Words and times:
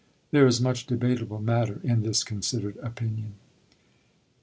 There 0.31 0.47
is 0.47 0.59
much 0.59 0.87
debatable 0.87 1.39
matter 1.39 1.79
in 1.83 2.01
this 2.01 2.23
considered 2.23 2.75
opinion. 2.77 3.33